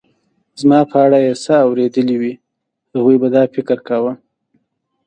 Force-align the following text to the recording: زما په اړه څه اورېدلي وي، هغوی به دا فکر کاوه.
زما 0.61 0.79
په 0.89 0.97
اړه 1.05 1.19
څه 1.43 1.53
اورېدلي 1.67 2.15
وي، 2.21 2.33
هغوی 2.93 3.15
به 3.21 3.27
دا 3.35 3.43
فکر 3.55 3.77
کاوه. 3.87 4.13